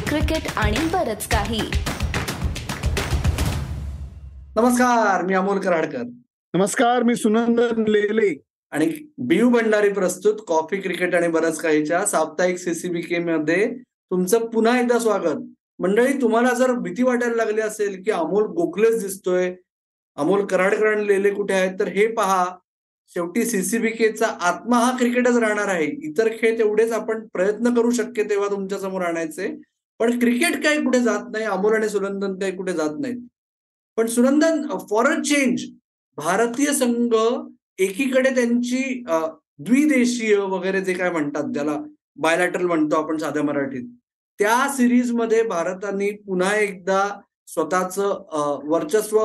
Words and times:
Cricket 0.00 0.52
आणि 0.56 0.76
बरच 0.92 1.28
काही. 1.28 1.60
नमस्कार 4.56 5.22
मी 5.22 5.34
अमोल 5.34 5.58
कराडकर. 5.58 6.02
नमस्कार 6.54 7.02
मी 7.02 7.14
सुनंदन 7.16 7.84
लेले. 7.88 8.42
आणि 8.70 8.92
बियू 9.18 9.48
भंडारी 9.50 9.88
प्रस्तुत 9.88 10.34
कॉफी 10.46 10.76
क्रिकेट 10.76 11.14
आणि 11.14 11.28
बरंच 11.28 11.58
काहीच्या 11.58 12.06
साप्ताहिक 12.06 12.58
सीसीबीके 12.58 13.18
मध्ये 13.18 13.74
तुमचं 14.10 14.46
पुन्हा 14.46 14.80
एकदा 14.80 14.98
स्वागत. 14.98 15.36
मंडळी 15.78 16.12
तुम्हाला 16.12 16.54
जर 16.54 16.72
भीती 16.72 17.02
वाटायला 17.02 17.36
लागली 17.36 17.60
असेल 17.60 18.02
की 18.02 18.10
अमोल 18.10 18.44
गोखलेच 18.44 19.00
दिसतोय 19.02 19.54
अमोल 20.16 20.46
कराडकर 20.46 20.86
आणि 20.86 21.06
लेले 21.06 21.30
कुठे 21.30 21.54
आहेत 21.54 21.78
तर 21.80 21.88
हे 21.88 22.06
पहा. 22.06 22.46
शेवटी 23.08 23.44
सीसीबीकेचा 23.44 24.26
आत्मा 24.26 24.78
हा 24.78 24.96
क्रिकेटच 24.96 25.36
राहणार 25.36 25.68
आहे. 25.68 25.86
इतर 25.86 26.28
खेळ 26.28 26.58
तेवढेच 26.58 26.92
आपण 26.92 27.26
प्रयत्न 27.32 27.74
करू 27.74 27.90
शक्य 27.90 28.22
तेव्हा 28.22 28.50
तुमच्यासमोर 28.50 29.02
आणायचे. 29.02 29.48
पण 30.00 30.18
क्रिकेट 30.20 30.62
काही 30.64 30.82
कुठे 30.84 31.00
जात 31.00 31.30
नाही 31.32 31.44
अमोल 31.46 31.74
आणि 31.74 31.88
सुनंदन 31.88 32.38
काही 32.38 32.52
कुठे 32.56 32.72
जात 32.72 32.98
नाहीत. 33.00 33.16
पण 33.98 34.06
सुनंदन 34.06 34.66
फॉर 34.90 35.06
अ 35.06 35.20
चेंज 35.22 35.62
भारतीय 36.18 36.72
संघ 36.74 37.14
एकीकडे 37.82 38.30
त्यांची 38.34 38.82
द्विदेशीय 39.08 40.36
वगैरे 40.36 40.80
जे 40.84 40.92
काय 40.94 41.10
म्हणतात 41.10 41.52
त्याला 41.54 41.76
बायलॅटरल 42.22 42.66
म्हणतो 42.66 42.96
आपण 42.96 43.16
साध्या 43.18 43.42
मराठीत 43.42 43.84
त्या 44.38 44.56
सिरीजमध्ये 44.76 45.42
भारताने 45.48 46.10
पुन्हा 46.26 46.54
एकदा 46.56 47.02
स्वतःच 47.48 47.98
वर्चस्व 47.98 49.18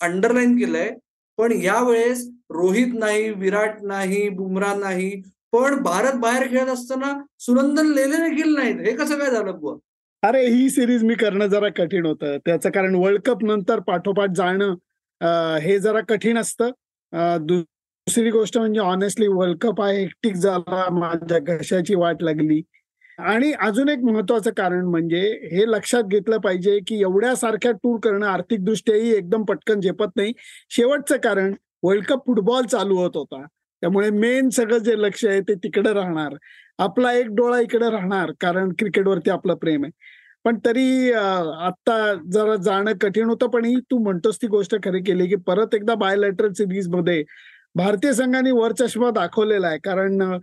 अंडरलाईन 0.00 0.56
केलंय. 0.58 0.90
पण 1.38 1.52
यावेळेस 1.52 2.26
रोहित 2.54 2.92
नाही 2.98 3.30
विराट 3.34 3.82
नाही 3.84 4.28
बुमरा 4.30 4.74
नाही 4.74 5.10
पण 5.52 5.74
भारत 5.82 6.18
बाहेर 6.20 6.46
खेळत 6.50 6.68
असताना 6.72 7.12
सुनंदन 7.40 7.86
लेले 7.94 8.16
देखील 8.28 8.54
नाहीत. 8.54 8.80
हे 8.80 8.92
कसं 8.96 9.18
काय 9.18 9.30
झालं 9.30 9.58
बुवा? 9.60 9.74
अरे 10.24 10.44
ही 10.50 10.68
सिरीज 10.70 11.02
मी 11.04 11.14
करणं 11.14 11.46
जरा 11.46 11.68
कठीण 11.76 12.06
होतं. 12.06 12.36
त्याचं 12.44 12.70
कारण 12.70 12.94
वर्ल्ड 12.94 13.20
कप 13.26 13.42
नंतर 13.44 13.80
पाठोपाठ 13.86 14.30
जाणं 14.36 14.74
हे 15.62 15.78
जरा 15.78 16.00
कठीण 16.08 16.38
असतं. 16.38 16.70
दुसरी 17.46 18.30
गोष्ट 18.30 18.58
म्हणजे 18.58 18.80
ऑनेस्टली 18.80 19.26
वर्ल्ड 19.28 19.58
कप 19.60 19.80
हा 19.80 19.90
एकटीक 19.92 20.34
झाला 20.34 20.88
माझ्या 20.92 21.38
घशाची 21.38 21.94
वाट 21.94 22.22
लागली. 22.22 22.60
आणि 23.18 23.52
अजून 23.62 23.88
एक 23.88 23.98
महत्वाचं 24.04 24.50
कारण 24.56 24.84
म्हणजे 24.84 25.20
हे 25.52 25.64
लक्षात 25.70 26.04
घेतलं 26.10 26.38
पाहिजे 26.44 26.78
की 26.86 27.00
एवढ्या 27.00 27.34
सारख्या 27.36 27.72
टूर 27.72 27.98
करणं 28.04 28.26
आर्थिक 28.26 28.64
दृष्ट्याही 28.64 29.12
एकदम 29.16 29.44
पटकन 29.48 29.80
झेपत 29.80 30.16
नाही. 30.16 30.32
शेवटचं 30.70 31.16
कारण 31.24 31.54
वर्ल्ड 31.82 32.04
कप 32.06 32.26
फुटबॉल 32.26 32.66
चालू 32.66 32.96
होत 32.96 33.16
होता. 33.16 33.44
त्यामुळे 33.84 34.10
मेन 34.10 34.48
सगळं 34.48 34.78
जे 34.78 34.92
लक्ष 34.98 35.24
आहे 35.24 35.40
ते 35.40 35.54
तिकडे 35.54 35.92
राहणार. 35.92 36.34
आपला 36.78 37.12
एक 37.12 37.26
डोळा 37.36 37.58
इकडे 37.60 37.90
राहणार 37.90 38.30
कारण 38.40 38.68
क्रिकेटवरती 38.78 39.30
आपलं 39.30 39.54
प्रेम 39.54 39.84
आहे. 39.84 39.90
पण 40.44 40.58
तरी 40.64 41.12
आता 41.12 41.96
जरा 42.32 42.54
जाणं 42.64 42.92
कठीण 43.00 43.28
होतं 43.28 43.50
पण 43.50 43.64
ही 43.64 43.74
तू 43.90 43.98
म्हणतोस 44.04 44.36
ती 44.42 44.46
गोष्ट 44.46 44.74
खरी 44.84 45.00
केली 45.06 45.26
की 45.26 45.36
परत 45.46 45.74
एकदा 45.74 45.94
बायोलॅटरल 45.94 46.52
सिरीजमध्ये 46.52 47.22
भारतीय 47.74 48.12
संघाने 48.12 48.50
वरचष्मा 48.52 49.10
दाखवलेला 49.10 49.66
आहे. 49.66 49.78
कारण 49.84 50.38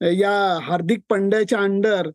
या 0.00 0.32
हार्दिक 0.62 1.00
पंड्याच्या 1.10 1.58
अंडर 1.58 2.10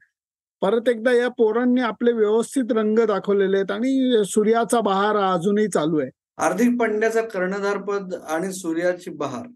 परत 0.62 0.90
एकदा 0.90 1.12
या 1.12 1.28
पोरांनी 1.38 1.82
आपले 1.82 2.12
व्यवस्थित 2.14 2.72
रंग 2.72 3.06
दाखवलेले 3.08 3.58
आहेत 3.58 3.72
आणि 3.72 4.24
सूर्याचा 4.28 4.82
बहार 4.82 5.16
अजूनही 5.32 5.68
चालू 5.68 6.00
आहे. 6.00 6.10
हार्दिक 6.40 6.80
पंड्याचं 6.80 7.28
कर्णधार 7.34 7.78
पद 7.78 8.14
आणि 8.30 8.54
सूर्याची 8.54 9.12
बहार. 9.12 9.48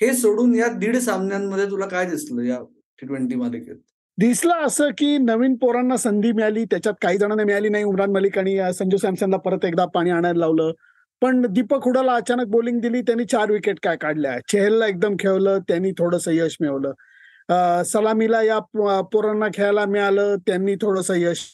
हे 0.00 0.12
सोडून 0.12 0.54
या 0.54 0.66
दीड 0.78 0.96
सामन्यांमध्ये 0.96 1.64
तुला 1.66 1.86
काय 1.86 2.06
दिसलं 2.06 2.42
या 2.42 2.58
टी 3.00 3.06
ट्वेंटी 3.06 3.34
मालिकेत? 3.34 3.76
दिसलं 4.18 4.64
असं 4.66 4.90
की 4.98 5.16
नवीन 5.18 5.54
पोरांना 5.56 5.96
संधी 5.96 6.32
मिळाली 6.32 6.64
त्याच्यात 6.64 6.94
काही 7.02 7.18
जणांना 7.18 7.44
मिळाली 7.44 7.68
नाही 7.68 7.84
उमरान 7.84 8.10
मलिक 8.12 8.38
आणि 8.38 8.58
संजू 8.74 8.96
सॅमसनला 8.96 9.36
परत 9.36 9.64
एकदा 9.64 9.84
पाणी 9.94 10.10
आणायला 10.10 10.38
लावलं. 10.38 10.72
पण 11.22 11.44
दीपक 11.50 11.84
हुडाला 11.84 12.14
अचानक 12.14 12.46
बॉलिंग 12.46 12.80
दिली 12.80 13.00
त्यांनी 13.02 13.24
चार 13.24 13.50
विकेट 13.50 13.78
काय 13.82 13.96
काढल्या. 13.96 14.38
चेहलला 14.48 14.86
एकदम 14.86 15.14
खेळलं 15.20 15.58
त्यांनी 15.68 15.90
थोडंसं 15.98 16.32
यश 16.32 16.56
मिळवलं. 16.60 17.82
सलामीला 17.86 18.42
या 18.42 18.58
पोरांना 19.12 19.46
खेळायला 19.54 19.84
मिळालं 19.86 20.36
त्यांनी 20.46 20.74
थोडंसं 20.74 21.14
यश 21.16 21.44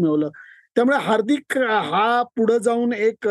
मिळवलं. 0.00 0.28
त्यामुळे 0.74 0.96
हार्दिक 1.00 1.58
हा 1.58 2.22
पुढे 2.36 2.58
जाऊन 2.64 2.92
एक 2.92 3.28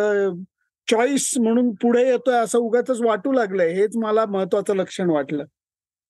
चॉईस 0.91 1.31
म्हणून 1.39 1.71
पुढे 1.81 2.01
येतोय 2.07 2.35
असं 2.35 2.59
उगाच 2.59 2.89
वाटू 3.01 3.31
लागलंय. 3.31 3.71
हेच 3.73 3.97
मला 3.97 4.25
महत्वाचं 4.25 4.75
लक्षण 4.75 5.09
वाटलं. 5.09 5.43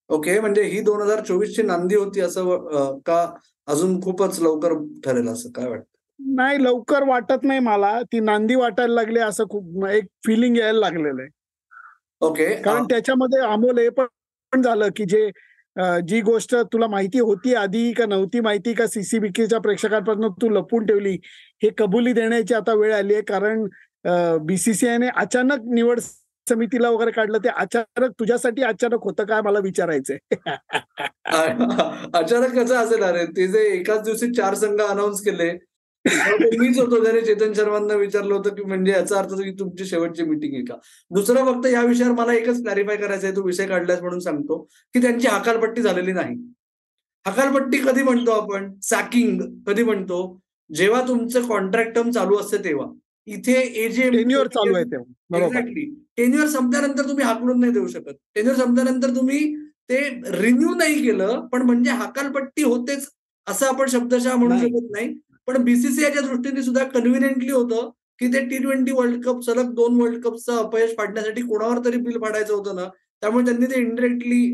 ओके 0.09 0.39
म्हणजे 0.39 0.63
ही 0.63 0.79
दोन 0.81 1.01
हजार 1.01 1.23
चोवीस 1.25 1.55
ची 1.55 1.63
नांदी 1.63 1.95
होती 1.95 2.21
असं 2.21 2.97
का 3.05 3.25
अजून 3.67 3.99
खूपच 4.01 4.39
लवकर 4.41 4.73
ठरेल 5.05 5.27
असं 5.29 5.49
काय 5.55 5.67
वाटतं? 5.69 5.85
नाही 6.19 6.63
लवकर 6.63 7.03
वाटत 7.07 7.43
नाही 7.43 7.59
मला. 7.59 8.01
ती 8.11 8.19
नांदी 8.19 8.55
वाटायला 8.55 8.93
लागली 8.93 9.19
असं 9.19 9.47
खूप 9.49 9.85
एक 9.87 10.05
फिलिंग 10.25 10.57
यायला 10.57 10.79
लागलेलं 10.79 11.21
आहे. 11.21 11.29
ओके 12.21 12.53
कारण 12.63 12.83
त्याच्यामध्ये 12.89 13.39
अमोल 13.43 13.79
हे 13.79 13.89
पण 13.89 14.61
झालं 14.61 14.89
की 14.95 15.05
जे 15.05 15.29
जी 16.07 16.19
गोष्ट 16.21 16.55
तुला 16.73 16.87
माहिती 16.87 17.19
होती 17.19 17.53
आधी 17.55 17.91
का 17.97 18.05
नव्हती 18.05 18.39
माहिती 18.39 18.73
का 18.73 18.87
सीसीबीकेच्या 18.87 19.59
प्रेक्षकांपासून 19.59 20.27
तू 20.41 20.49
लपून 20.49 20.85
ठेवली 20.85 21.13
हे 21.63 21.69
कबुली 21.77 22.13
देण्याची 22.13 22.53
आता 22.53 22.73
वेळ 22.73 22.93
आली 22.93 23.13
आहे. 23.13 23.23
कारण 23.23 23.65
बीसीसीआयने 24.05 25.07
अचानक 25.15 25.61
निवड 25.73 25.99
समितीला 26.47 26.89
वगैरे 26.89 27.11
काढलं 27.11 27.37
ते 27.37 27.49
अचानक 27.49 28.11
तुझ्यासाठी 28.19 28.61
अचानक 28.61 29.03
होतं 29.03 29.25
काय 29.25 29.41
मला 29.41 29.59
विचारायचंय? 29.59 30.17
अचानक 32.13 32.55
कसं 32.55 32.75
असेल 32.75 33.03
अरे 33.03 33.25
ते 33.25 33.47
जे 33.47 33.59
एकाच 33.69 34.01
दिवशी 34.03 34.31
चार 34.33 34.53
संघ 34.55 34.81
अनाऊन्स 34.81 35.21
केले 35.21 35.51
मीच 36.05 36.79
होतो 36.79 37.03
त्याने 37.03 37.21
चेतन 37.21 37.53
शर्मांना 37.53 37.93
विचारलं 37.93 38.33
होतं 38.33 38.55
की 38.55 38.63
म्हणजे 38.63 38.91
याचा 38.91 39.17
अर्थ 39.17 39.33
की 39.33 39.51
तुमची 39.51 39.85
शेवटची 39.85 40.23
मिटिंग 40.23 40.53
आहे 40.53 40.63
का? 40.65 40.75
दुसरं 41.11 41.45
फक्त 41.45 41.67
या 41.67 41.81
विषयावर 41.81 42.13
मला 42.15 42.33
एकच 42.33 42.61
क्लॅरिफाय 42.63 42.97
करायचं 42.97 43.27
आहे 43.27 43.35
तू 43.35 43.43
विषय 43.43 43.67
काढलास 43.67 44.01
म्हणून 44.01 44.19
सांगतो 44.19 44.57
की 44.95 45.01
त्यांची 45.01 45.27
हकालपट्टी 45.27 45.81
झालेली 45.81 46.11
नाही. 46.11 46.35
हकालपट्टी 47.25 47.77
कधी 47.77 48.03
म्हणतो 48.03 48.31
आपण? 48.31 48.71
सॅकिंग 48.81 49.41
कधी 49.67 49.83
म्हणतो? 49.83 50.21
जेव्हा 50.69 51.01
तुमचं 51.07 51.47
कॉन्ट्रॅक्ट 51.47 51.95
टर्म 51.95 52.11
चालू 52.11 52.37
असते 52.37 52.57
तेव्हा. 52.57 52.87
इथे 53.27 53.53
एजे 53.83 54.09
टेन्युअर 54.11 54.47
चालू 54.47 54.75
आहे 54.75 55.43
एक्झॅक्टली 55.43 55.85
टेन्युअर 56.17 56.47
संपल्यानंतर 56.49 57.07
तुम्ही 57.09 57.25
हाकलून 57.25 57.59
नाही 57.59 57.71
देऊ 57.73 57.87
शकत. 57.87 58.13
टेन्युअर 58.35 58.57
संपल्यानंतर 58.59 59.15
तुम्ही 59.15 59.39
ते 59.89 59.99
रिन्यू 60.41 60.73
नाही 60.75 61.01
केलं 61.03 61.47
पण 61.51 61.61
म्हणजे 61.61 61.91
हकालपट्टी 61.91 62.63
होतेच 62.63 63.07
असं 63.47 63.65
आपण 63.67 63.87
शब्दशः 63.89 64.35
म्हणू 64.35 64.57
शकत 64.59 64.91
नाही. 64.91 65.13
पण 65.47 65.63
बीसीसीआयच्या 65.63 66.21
दृष्टीने 66.21 66.61
सुद्धा 66.63 66.83
कन्व्हिनियंटली 66.83 67.51
होतं 67.51 67.89
की 68.19 68.27
ते 68.33 68.39
टी 68.49 68.57
ट्वेंटी 68.63 68.91
वर्ल्ड 68.91 69.23
कप 69.25 69.41
सलग 69.43 69.73
दोन 69.75 69.99
वर्ल्ड 70.01 70.21
कपचं 70.23 70.57
अपयश 70.57 70.93
पाडण्यासाठी 70.97 71.41
कोणावर 71.41 71.79
तरी 71.85 71.97
बिल 72.01 72.17
फाडायचं 72.21 72.53
होतं 72.53 72.75
ना 72.75 72.85
त्यामुळे 73.23 73.45
त्यांनी 73.45 73.65
ते 73.65 73.79
इनडिरेक्टली 73.79 74.53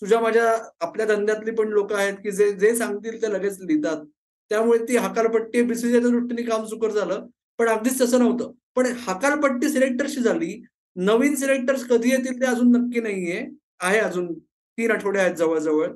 तुझ्या 0.00 0.20
माझ्या 0.20 0.52
आपल्या 0.80 1.06
धंद्यातली 1.06 1.50
पण 1.54 1.68
लोक 1.68 1.92
आहेत 1.92 2.14
की 2.24 2.30
जे 2.30 2.50
जे 2.58 2.74
सांगतील 2.76 3.20
ते 3.22 3.32
लगेच 3.32 3.58
लिहितात. 3.60 4.04
त्यामुळे 4.50 4.78
ती 4.88 4.96
हकालपट्टी 4.96 5.62
बीसीसीआयच्या 5.62 6.10
दृष्टीने 6.10 6.42
काम 6.42 6.64
सुकर 6.66 6.90
झालं. 6.90 7.26
पण 7.60 7.68
अगदीच 7.68 8.00
तसं 8.00 8.18
नव्हतं. 8.18 8.52
पण 8.76 8.86
हकालपट्टी 9.06 9.68
सिलेक्टरशी 9.68 10.20
झाली. 10.20 10.62
नवीन 10.96 11.34
सिलेक्टर्स 11.36 11.84
कधी 11.88 12.10
येतील 12.10 12.40
ते 12.40 12.46
अजून 12.46 12.70
नक्की 12.76 13.00
नाहीये. 13.00 13.44
आहे 13.80 13.98
अजून 13.98 14.32
तीन 14.34 14.90
आठवडे 14.90 15.18
आहेत 15.20 15.34
जवळजवळ. 15.36 15.88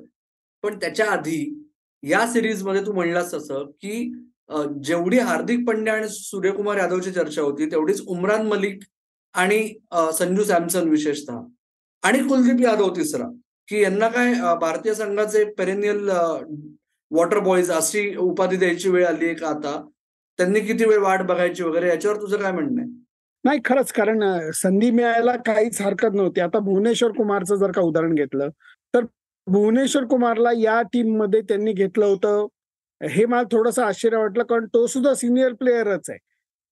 पण 0.63 0.77
त्याच्या 0.81 1.05
आधी 1.11 1.39
या 2.03 2.25
सिरीजमध्ये 2.31 2.81
तू 2.85 2.91
म्हणलास 2.93 3.33
तसं 3.33 3.63
की 3.81 4.11
जेवढी 4.83 5.19
हार्दिक 5.19 5.65
पंड्या 5.67 5.93
आणि 5.93 6.07
सूर्यकुमार 6.09 6.77
यादवची 6.77 7.11
चर्चा 7.11 7.41
होती 7.41 7.65
तेवढीच 7.71 8.01
उमरान 8.07 8.45
मलिक 8.47 8.83
आणि 9.35 9.57
संजू 10.17 10.43
सॅमसन 10.43 10.89
विशेषतः 10.89 11.39
आणि 12.03 12.19
कुलदीप 12.27 12.61
यादव 12.61 12.89
तिसरा. 12.95 13.27
की 13.69 13.81
यांना 13.81 14.07
काय 14.07 14.33
भारतीय 14.61 14.93
संघाचे 14.93 15.43
पेरेनियल 15.57 16.09
वॉटर 17.11 17.39
बॉईज 17.39 17.71
अशी 17.71 18.15
उपाधी 18.17 18.57
द्यायची 18.57 18.89
वेळ 18.89 19.05
आली 19.07 19.25
आहे 19.25 19.35
का 19.35 19.47
आता? 19.47 19.81
त्यांनी 20.39 20.59
किती 20.59 20.85
वेळ 20.85 20.99
वाट 20.99 21.21
बघायची 21.27 21.63
वगैरे 21.63 21.87
याच्यावर 21.89 22.17
तुझं 22.21 22.37
काय 22.37 22.51
म्हणणं 22.51 22.81
आहे? 22.81 22.89
नाही 23.43 23.59
खरंच 23.65 23.91
कारण 23.93 24.23
संधी 24.53 24.89
मिळायला 24.91 25.35
काहीच 25.45 25.81
हरकत 25.81 26.13
नव्हती. 26.15 26.41
आता 26.41 26.59
भुवनेश्वर 26.59 27.11
कुमारचं 27.11 27.55
जर 27.55 27.71
का 27.71 27.81
उदाहरण 27.81 28.13
घेतलं 28.15 28.49
तर 28.93 29.05
भुवनेश्वर 29.47 30.05
कुमारला 30.05 30.51
या 30.57 30.81
टीममध्ये 30.93 31.41
त्यांनी 31.41 31.73
घेतलं 31.73 32.05
होतं. 32.05 32.47
हे 33.01 33.25
मला 33.25 33.43
थोडंसं 33.51 33.83
आश्चर्य 33.83 34.17
वाटलं 34.17 34.43
कारण 34.43 34.65
तो 34.73 34.85
सुद्धा 34.87 35.13
सिनियर 35.13 35.53
प्लेयरच 35.53 36.09
आहे. 36.09 36.17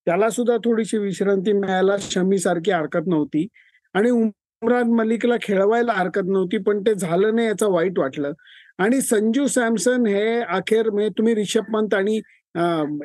त्याला 0.08 0.30
सुद्धा 0.30 0.56
थोडीशी 0.66 0.98
विश्रांती 0.98 1.54
मिळायला 1.54 1.96
शमी 2.02 2.38
सारखी 2.40 2.72
हरकत 2.72 3.08
नव्हती. 3.08 3.48
आणि 3.96 4.10
उमरान 4.12 4.92
मलिकला 4.96 5.36
खेळवायला 5.42 5.94
हरकत 5.94 6.28
नव्हती 6.28 6.58
पण 6.58 6.82
ते 6.82 6.94
झालं 6.96 7.36
नाही 7.36 7.48
याचं 7.48 7.72
वाईट 7.72 8.00
वाटलं. 8.00 8.32
आणि 8.80 9.02
संजू 9.02 9.46
सॅमसन 9.48 10.06
हे 10.08 10.40
अखेर 10.42 10.90
म्हणजे 10.90 11.10
तुम्ही 11.18 11.36
रिषभ 11.36 11.74
पंत 11.74 11.94
आणि 11.94 12.20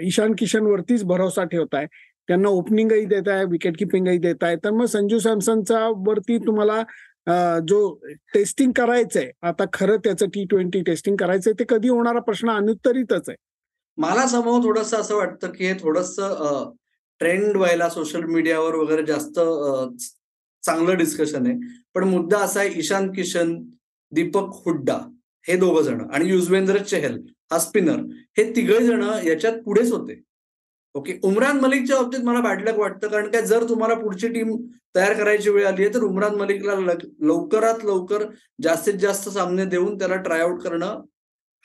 ईशान 0.07 0.35
किशन 0.39 0.67
वरतीच 0.67 1.05
भरोसा 1.05 1.45
ठेवताय. 1.45 1.87
त्यांना 2.29 2.49
ओपनिंगही 2.49 3.05
देत 3.07 3.29
आहे 3.29 3.45
विकेट 3.51 3.79
किपिंगही 3.79 4.19
देत 4.19 4.43
आहे 4.45 4.57
तर 4.65 4.71
मग 4.71 4.85
संजू 4.87 5.19
सॅमसनचा 5.19 5.87
वरती 6.07 6.39
तुम्हाला 6.47 6.83
जो 7.69 7.79
टेस्टिंग 8.35 8.73
करायचंय 8.77 9.31
आता 9.43 9.65
खरं 9.73 9.97
त्याचं 10.05 10.29
टी 10.35 10.45
ट्वेंटी 10.51 10.81
टेस्टिंग 10.83 11.17
करायचंय 11.17 11.53
ते 11.59 11.65
कधी 11.69 11.89
होणारा 11.89 12.21
प्रश्न 12.21 12.51
अनुत्तरितच 12.51 13.29
आहे. 13.29 13.37
मला 13.99 14.27
समोर 14.29 14.61
थोडस 14.65 14.93
असं 14.95 15.17
वाटतं 15.17 15.51
की 15.53 15.67
हे 15.67 15.73
थोडस 15.81 16.15
ट्रेंड 17.21 17.57
व्हायला 17.57 17.89
सोशल 17.91 18.25
मीडियावर 18.25 18.75
वगैरे 18.75 19.05
जास्त 19.07 19.41
चांगलं 20.63 20.97
डिस्कशन 20.99 21.47
आहे. 21.47 21.57
पण 21.95 22.05
मुद्दा 22.09 22.39
असा 22.39 22.61
आहे 22.61 22.79
ईशान 22.79 23.11
किशन 23.13 23.55
दीपक 24.13 24.55
हुड्डा 24.65 24.99
हे 25.45 25.57
दोघ 25.57 25.79
जण. 25.81 26.01
आणि 26.13 26.29
युजवेंद्र 26.31 26.79
चहल 26.79 27.19
हा 27.51 27.59
स्पिनर 27.59 28.01
हे 28.39 28.45
तिघे 28.57 28.79
जण 28.87 29.03
याच्यात 29.27 29.53
पुढेच 29.65 29.93
होते. 29.93 30.21
ओके 30.95 31.19
उमरान 31.25 31.59
मलिकच्या 31.61 31.97
बाबतीत 32.01 32.25
मला 32.25 32.41
बॅडलक 32.41 32.79
वाटतं. 32.79 33.09
कारण 33.09 33.31
काय 33.31 33.43
जर 33.47 33.65
तुम्हाला 33.69 33.95
पुढची 33.95 34.29
टीम 34.29 34.57
तयार 34.97 35.13
करायची 35.15 35.51
वेळ 35.51 35.67
आली 35.67 35.85
आहे 35.85 35.95
तर 35.95 36.03
उमरान 36.05 36.35
मलिकला 36.37 36.75
लवकरात 37.21 37.85
लवकर 37.85 38.25
जास्तीत 38.63 38.95
जास्त 39.01 39.29
सामने 39.29 39.65
देऊन 39.65 39.99
त्याला 39.99 40.17
ट्रायआउट 40.23 40.63
करणं 40.63 41.01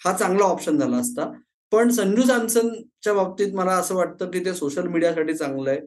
हा 0.01 0.13
चांगला 0.18 0.44
ऑप्शन 0.45 0.77
झाला 0.80 0.97
असता. 0.97 1.31
पण 1.71 1.89
संजू 1.89 2.21
सॅमसनच्या 2.27 3.13
बाबतीत 3.13 3.53
मला 3.56 3.71
असं 3.75 3.95
वाटतं 3.95 4.30
की 4.31 4.39
ते 4.45 4.53
सोशल 4.53 4.88
मीडियासाठी 4.88 5.33
चांगलं 5.33 5.69
आहे. 5.69 5.80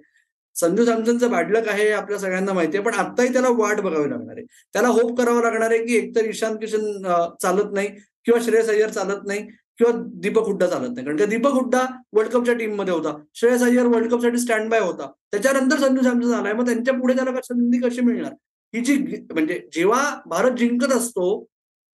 संजू 0.56 0.84
सॅमसनचं 0.84 1.30
बॅडलक 1.30 1.68
आहे 1.68 1.82
हे 1.84 1.90
आपल्या 1.92 2.18
सगळ्यांना 2.18 2.52
माहिती 2.52 2.76
आहे 2.76 2.84
पण 2.86 2.94
आत्ताही 2.98 3.32
त्याला 3.32 3.48
वाट 3.58 3.80
बघावी 3.80 4.10
लागणार 4.10 4.36
आहे. 4.36 4.44
त्याला 4.74 4.88
होप 4.88 5.16
करावं 5.18 5.42
लागणार 5.42 5.70
आहे 5.70 5.84
की 5.86 5.96
एकतर 5.96 6.24
ईशान 6.28 6.56
किशन 6.60 7.02
चालत 7.42 7.72
नाही 7.74 7.88
किंवा 8.26 8.40
श्रेयस 8.44 8.68
अय्यर 8.70 8.90
चालत 8.90 9.26
नाही. 9.26 9.46
किंवा 9.78 9.92
दीपक 10.14 10.42
हुड्डा 10.42 10.66
चालत 10.66 10.94
नाही. 10.94 11.04
कारण 11.06 11.16
का 11.16 11.24
दीपक 11.24 11.50
हुड्डा 11.50 11.84
वर्ल्ड 12.12 12.32
कपच्या 12.32 12.54
टीममध्ये 12.54 12.94
होता. 12.94 13.16
श्रेयस 13.34 13.62
अय्यर 13.62 13.86
वर्ल्ड 13.86 14.10
कपसाठी 14.10 14.38
स्टँड 14.38 14.70
बाय 14.70 14.80
होता. 14.80 15.10
त्याच्यानंतर 15.32 15.78
संजू 15.78 16.02
सॅमसन 16.02 16.34
आलाय 16.34 16.52
मग 16.52 16.66
त्यांच्या 16.66 16.94
पुढे 16.94 17.14
त्याला 17.14 17.40
संधी 17.44 17.78
कशी 17.78 18.00
मिळणार? 18.00 18.32
ही 18.74 18.80
जी 18.80 18.96
म्हणजे 19.32 19.68
जेव्हा 19.72 20.20
भारत 20.26 20.50
जिंकत 20.50 20.92
असतो 20.92 21.44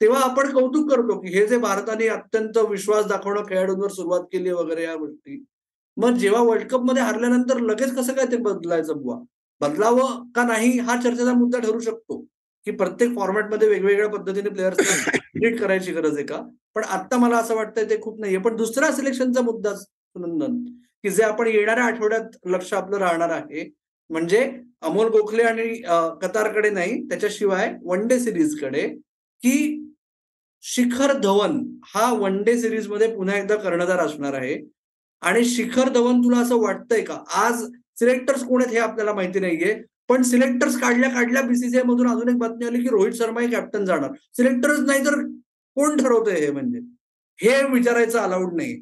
तेव्हा 0.01 0.21
आपण 0.21 0.53
कौतुक 0.53 0.91
करतो 0.91 1.21
की 1.21 1.29
हे 1.29 1.47
जे 1.47 1.59
भारताने 1.59 2.09
अत्यंत 2.09 2.59
विश्वास 2.59 3.07
दाखवणं 3.07 3.43
खेळाडूंवर 3.43 3.89
सुरुवात 3.89 4.21
केली 4.21 4.51
वगैरे 4.51 4.83
या 4.83 4.95
गोष्टी. 4.95 5.45
मग 5.97 6.11
जेव्हा 6.11 6.43
वर्ल्ड 6.43 6.69
कपमध्ये 6.69 7.03
हरल्यानंतर 7.03 7.59
लगेच 7.59 7.95
कसं 7.95 8.13
काय 8.13 8.27
ते 8.27 8.37
बदलायचं 8.37 8.97
बुवा? 8.97 9.17
बदलावं 9.61 10.31
का 10.35 10.45
नाही 10.45 10.79
हा 10.79 10.97
चर्चेचा 10.97 11.33
मुद्दा 11.33 11.59
ठरू 11.59 11.81
शकतो. 11.81 12.27
की 12.67 12.71
प्रत्येक 12.71 13.15
फॉर्मॅटमध्ये 13.17 13.69
वेगवेगळ्या 13.69 14.09
पद्धतीने 14.11 14.51
प्लेयर्स 14.51 14.79
ट्रीट 15.35 15.61
करायची 15.61 15.93
गरज 15.93 16.17
आहे 16.17 16.27
का? 16.27 16.41
पण 16.75 16.85
आता 16.85 17.17
मला 17.19 17.37
असं 17.39 17.55
वाटतंय 17.57 17.85
ते 17.91 18.01
खूप 18.03 18.21
नाहीये. 18.21 18.39
पण 18.39 18.57
दुसरा 18.57 18.91
सिलेक्शनचा 18.93 19.41
मुद्दा 19.43 19.75
सुनंदन 19.77 20.63
की 21.05 21.11
जे 21.11 21.23
आपण 21.25 21.47
येणाऱ्या 21.47 21.85
आठवड्यात 21.85 22.37
लक्ष 22.51 22.73
आपलं 22.75 22.99
राहणार 22.99 23.31
आहे 23.31 23.69
म्हणजे 24.11 24.41
अमोल 24.83 25.09
गोखले 25.11 25.43
आणि 25.43 25.69
कतारकडे 26.23 26.71
नाही 26.71 27.01
त्याच्याशिवाय 27.09 27.73
वन 27.85 28.07
डे 28.09 28.19
सिरीजकडे 28.21 28.87
की 29.43 29.79
शिखर 30.65 31.13
धवन 31.19 31.59
हा 31.95 32.13
वन 32.15 32.43
डे 32.43 32.57
सिरीजमध्ये 32.61 33.15
पुन्हा 33.15 33.37
एकदा 33.39 33.57
कर्णधार 33.57 33.99
असणार 33.99 34.35
आहे. 34.35 34.59
आणि 35.23 35.45
शिखर 35.45 35.89
धवन 35.89 36.21
तुला 36.21 36.39
असं 36.41 36.61
वाटतंय 36.61 37.01
का? 37.05 37.15
आज 37.35 37.63
सिलेक्टर्स 37.99 38.45
कोण 38.45 38.63
आहेत 38.63 38.73
हे 38.75 38.79
आपल्याला 38.81 39.13
माहिती 39.15 39.41
नाहीये. 39.41 39.75
पण 40.09 40.23
सिलेक्टर्स 40.23 40.79
काढल्या 40.81 41.11
काढल्या 41.11 41.43
बीसीसीआय 41.43 41.83
मधून 41.87 42.09
अजून 42.11 42.29
एक 42.29 42.39
बातमी 42.39 42.67
आली 42.67 42.81
की 42.83 42.89
रोहित 42.89 43.13
शर्मा 43.15 43.41
हे 43.41 43.47
कॅप्टन 43.51 43.85
जाणार. 43.85 44.11
सिलेक्टर्स 44.37 44.81
नाही 44.81 45.05
तर 45.07 45.21
कोण 45.77 45.97
ठरवतंय 45.97 46.41
हे 46.41 46.51
म्हणजे? 46.51 46.79
हे 47.39 47.63
विचारायचं 47.73 48.19
अलाउड 48.19 48.55
नाही. 48.57 48.75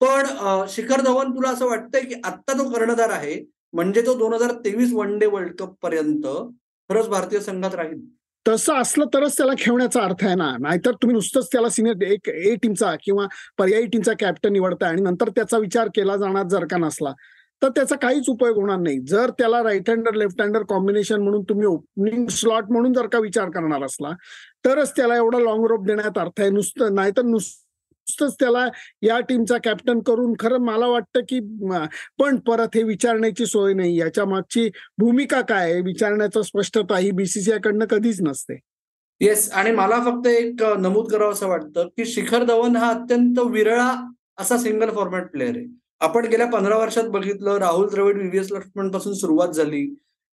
पण 0.00 0.26
शिखर 0.70 1.00
धवन 1.00 1.30
तुला 1.30 1.48
असं 1.50 1.66
वाटतंय 1.66 2.00
की 2.00 2.14
आत्ता 2.24 2.58
तो 2.58 2.68
कर्णधार 2.72 3.10
आहे 3.10 3.40
म्हणजे 3.74 4.02
तो 4.06 4.14
दोन 4.18 4.32
हजार 4.34 4.52
तेवीस 4.64 4.92
वन 4.92 5.18
डे 5.18 5.26
वर्ल्ड 5.26 5.54
कप 5.58 5.74
पर्यंत 5.82 6.26
खरंच 6.90 7.08
भारतीय 7.08 7.40
संघात 7.40 7.74
राहील. 7.74 7.98
तसं 8.46 8.74
असलं 8.74 9.06
तरच 9.14 9.36
त्याला 9.36 9.52
खेळण्याचा 9.58 10.02
अर्थ 10.02 10.24
आहे 10.24 10.34
ना. 10.34 10.50
नाहीतर 10.60 10.92
तुम्ही 10.92 11.14
नुसतंच 11.14 11.48
त्याला 11.52 11.68
सिनियर 11.68 12.02
एक 12.02 12.28
ए 12.28 12.54
टीमचा 12.62 12.94
किंवा 13.02 13.26
पर्यायी 13.58 13.86
टीमचा 13.86 14.12
कॅप्टन 14.20 14.52
निवडताय 14.52 14.90
आणि 14.90 15.02
नंतर 15.02 15.28
त्याचा 15.28 15.58
विचार 15.58 15.88
केला 15.94 16.16
जाणार 16.16 16.46
जर 16.50 16.66
का 16.70 16.76
नसला. 16.76 17.12
तर 17.62 17.68
त्याचा 17.68 17.96
काहीच 18.02 18.28
उपयोग 18.28 18.56
होणार 18.56 18.78
नाही. 18.78 18.98
जर 19.08 19.30
त्याला 19.38 19.62
right 19.62 19.90
hander 19.90 20.14
left 20.14 20.40
hander 20.42 20.62
combination 20.68 21.22
म्हणून 21.22 21.42
तुम्ही 21.48 21.66
ओपनिंग 21.66 22.26
स्लॉट 22.30 22.70
म्हणून 22.70 22.92
जर 22.92 23.06
का 23.06 23.18
विचार 23.18 23.50
करणार 23.50 23.84
असला 23.84 24.10
तरच 24.64 24.92
त्याला 24.96 25.16
एवढा 25.16 25.38
लॉंग 25.38 25.64
रोप 25.66 25.86
देण्यात 25.86 26.18
अर्थ 26.18 26.40
आहे. 26.40 26.50
नुसतं 26.50 26.94
नाहीतर 26.94 27.22
नुसतंच 27.22 28.34
त्याला 28.40 28.66
या 29.02 29.18
टीमचा 29.20 29.56
कॅप्टन 29.64 30.00
करून 30.06 30.32
खरं 30.40 30.60
मला 30.64 30.86
वाटतं 30.86 31.20
की 31.28 31.40
पण 32.18 32.38
परत 32.46 32.76
हे 32.76 32.82
विचारण्याची 32.82 33.46
सोय 33.46 33.74
नाही. 33.74 33.98
याच्या 33.98 34.24
मागची 34.24 34.68
भूमिका 34.98 35.40
काय 35.40 35.72
आहे? 35.72 35.80
विचारण्याचं 35.82 36.42
स्पष्टता 36.42 36.98
ही 36.98 37.10
बीसीसीआय 37.10 37.58
कडनं 37.64 37.86
कधीच 37.90 38.20
नसते. 38.22 38.58
येस 39.20 39.50
आणि 39.52 39.70
मला 39.70 39.98
फक्त 40.04 40.26
एक 40.26 40.62
नमूद 40.78 41.10
करावं 41.10 41.32
असं 41.32 41.48
वाटतं 41.48 41.88
की 41.96 42.04
शिखर 42.04 42.44
धवन 42.44 42.76
हा 42.76 42.90
अत्यंत 42.90 43.38
विरळा 43.50 43.92
असा 44.38 44.56
सिंगल 44.58 44.90
फॉर्मॅट 44.90 45.30
प्लेअर 45.30 45.56
आहे. 45.56 45.66
आपण 46.00 46.26
गेल्या 46.26 46.46
पंधरा 46.46 46.76
वर्षात 46.78 47.08
बघितलं 47.10 47.56
राहुल 47.58 47.88
द्रविड 47.90 48.16
व्हीव्हीएस 48.16 48.50
लक्ष्मणपासून 48.52 49.14
सुरुवात 49.14 49.48
झाली. 49.48 49.86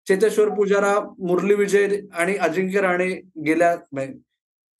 चेतेश्वर 0.06 0.48
पुजारा 0.54 0.94
मुरली 1.18 1.54
विजय 1.54 2.00
आणि 2.12 2.36
अजिंक्य 2.36 2.80
राणे 2.80 3.08
गेल्या 3.44 3.76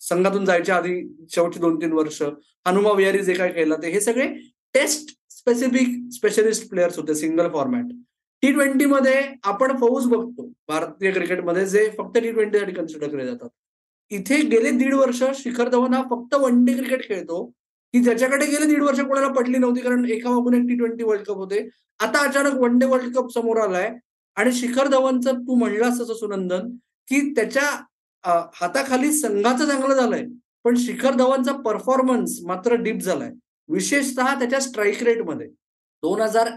संघातून 0.01 0.45
जायच्या 0.45 0.77
आधी 0.77 1.01
शेवटचे 1.31 1.61
दोन 1.61 1.81
तीन 1.81 1.93
वर्ष. 1.93 2.23
हनुमा 2.67 2.93
विहारी 2.93 3.23
जे 3.25 3.35
काय 3.35 3.53
केलं 3.53 3.83
ते 3.83 3.91
हे 3.91 4.01
सगळे 4.01 4.27
टेस्ट 4.75 5.11
स्पेसिफिक 5.31 5.89
स्पेशलिस्ट 6.13 6.69
प्लेयर्स 6.71 6.99
होते 6.99 7.15
सिंगल 7.15 7.49
फॉर्मॅट 7.53 7.93
टी 8.43 8.53
ट्वेंटी 8.53 8.87
मध्ये 8.87 9.21
आपण 9.43 9.77
फौज 9.81 10.07
बघतो 10.07 10.47
भारतीय 10.69 11.11
क्रिकेटमध्ये 11.11 11.67
जे 11.67 11.89
फक्त 11.99 12.19
टी 12.19 12.31
ट्वेंटी 12.31 12.59
साठी 12.59 12.73
कन्सिडर 12.73 13.09
केले 13.09 13.27
जातात. 13.27 13.49
इथे 14.11 14.41
गेले 14.49 14.71
दीड 14.71 14.95
वर्ष 14.95 15.23
शिखर 15.35 15.69
धवन 15.69 15.95
हा 15.95 16.03
फक्त 16.11 16.35
वन 16.35 16.65
डे 16.65 16.73
क्रिकेट 16.73 17.09
खेळतो. 17.09 17.51
की 17.94 18.00
ज्याच्याकडे 18.02 18.46
गेले 18.46 18.67
दीड 18.67 18.82
वर्ष 18.82 19.00
कोणाला 19.00 19.29
पडली 19.32 19.58
नव्हती 19.58 19.81
कारण 19.81 20.05
एका 20.11 20.31
मागून 20.31 20.55
एक 20.55 20.62
टी 20.69 20.76
ट्वेंटी 20.76 21.05
वर्ल्ड 21.05 21.26
कप 21.26 21.37
होते. 21.37 21.69
आता 22.00 22.23
अचानक 22.29 22.55
वन 22.61 22.79
डे 22.79 22.87
वर्ल्ड 22.87 23.14
कप 23.17 23.31
समोर 23.32 23.61
आलाय 23.61 23.91
आणि 24.37 24.52
शिखर 24.52 24.88
धवनचं 24.88 25.41
तू 25.41 25.55
म्हणलास 25.55 26.00
तसं 26.00 26.14
सुनंदन 26.14 26.70
की 27.08 27.20
त्याच्या 27.35 27.70
हाताखाली 28.55 29.12
संघाचं 29.12 29.67
चांगलं 29.67 29.94
झालंय 29.94 30.25
पण 30.64 30.76
शिखर 30.76 31.14
धवनचा 31.14 31.52
परफॉर्मन्स 31.62 32.38
मात्र 32.46 32.75
डीप 32.82 33.00
झालाय. 33.02 33.31
विशेषतः 33.69 34.38
त्याच्या 34.38 34.61
स्ट्राईक 34.61 35.02
रेटमध्ये 35.02 35.46
दोन 35.46 36.20
हजार 36.20 36.50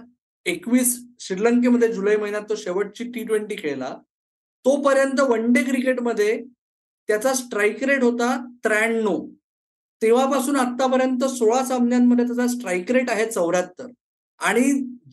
एकवीस 0.46 0.98
श्रीलंकेमध्ये 1.20 1.94
जुलै 1.94 2.16
महिन्यात 2.18 2.50
तो 2.50 2.56
शेवटची 2.56 3.12
टी 3.12 3.24
ट्वेंटी 3.24 3.56
खेळला. 3.58 3.96
तोपर्यंत 4.66 5.20
वन 5.22 5.52
डे 5.54 5.64
क्रिकेटमध्ये 5.64 6.44
त्याचा 7.10 7.34
स्ट्राईक 7.34 7.84
रेट 7.84 8.04
होता 8.04 8.36
त्र्याण्णव. 8.64 9.26
तेव्हापासून 10.02 10.56
आतापर्यंत 10.56 11.24
सोळा 11.30 11.64
सामन्यांमध्ये 11.66 12.26
त्याचा 12.26 12.48
स्ट्राईक 12.48 12.92
रेट 12.92 13.10
आहे 13.10 13.26
चौऱ्याहत्तर. 13.32 13.88
आणि 14.40 14.64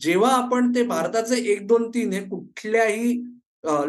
जेव्हा 0.01 0.31
आपण 0.35 0.73
ते 0.75 0.83
भारताचे 0.87 1.35
एक 1.51 1.65
दोन 1.67 1.89
तीन 1.93 2.11
हे 2.13 2.19
कुठल्याही 2.29 3.11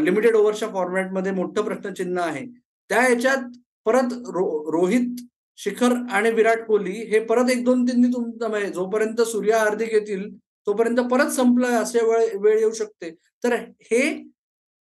लिमिटेड 0.05 0.37
ओव्हरच्या 0.37 0.69
फॉर्मॅटमध्ये 0.69 1.33
मोठं 1.33 1.63
प्रश्नचिन्ह 1.65 2.23
आहे 2.23 2.45
त्या 2.91 3.07
याच्यात 3.09 3.43
परत 3.87 4.13
रो, 4.27 4.71
रोहित 4.73 5.21
शिखर 5.59 5.93
आणि 6.13 6.31
विराट 6.31 6.65
कोहली 6.67 6.93
हे 7.11 7.19
परत 7.25 7.51
एक 7.51 7.65
दोन 7.65 7.85
तीन 7.87 8.13
तुमचं 8.13 8.51
म्हणजे 8.51 8.69
जोपर्यंत 8.73 9.21
सूर्या 9.23 9.59
हार्दिक 9.59 9.93
येतील 9.95 10.29
तोपर्यंत 10.67 11.01
परत 11.11 11.31
संपलं 11.33 11.77
असे 11.83 12.05
वेळ 12.07 12.37
वेळ 12.43 12.59
येऊ 12.59 12.73
शकते. 12.73 13.11
तर 13.45 13.55
हे 13.91 14.01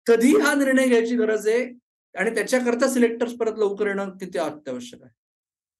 कधी 0.06 0.32
हा 0.40 0.54
निर्णय 0.54 0.86
घ्यायची 0.88 1.16
गरज 1.16 1.48
आहे? 1.48 1.64
आणि 2.14 2.34
त्याच्याकरता 2.34 2.88
सिलेक्टर्स 2.88 3.32
परत 3.38 3.58
लवकर 3.58 3.86
येणं 3.86 4.10
किती 4.18 4.38
अत्यावश्यक 4.38 5.02
आहे? 5.02 5.10